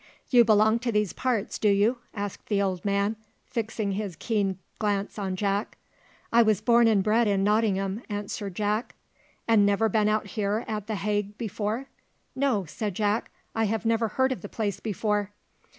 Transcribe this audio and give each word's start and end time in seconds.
"You 0.31 0.43
belong 0.43 0.79
to 0.79 0.91
these 0.91 1.13
parts, 1.13 1.59
do 1.59 1.69
you?" 1.69 1.99
asked 2.11 2.47
the 2.47 2.59
old 2.59 2.83
man, 2.83 3.17
fixing 3.45 3.91
his 3.91 4.15
keen 4.15 4.57
glance 4.79 5.19
on 5.19 5.35
Jack. 5.35 5.77
"I 6.33 6.41
was 6.41 6.59
born 6.59 6.87
and 6.87 7.03
bred 7.03 7.27
in 7.27 7.43
Nottingham," 7.43 8.01
answered 8.09 8.55
Jack. 8.55 8.95
"And 9.47 9.63
never 9.63 9.89
been 9.89 10.09
out 10.09 10.25
here 10.25 10.65
at 10.67 10.87
the 10.87 10.95
Hagg 10.95 11.37
before?" 11.37 11.85
"No," 12.35 12.65
said 12.65 12.95
Jack, 12.95 13.29
"I 13.53 13.67
never 13.85 14.07
heard 14.07 14.31
of 14.31 14.41
the 14.41 14.49
place 14.49 14.79
before." 14.79 15.33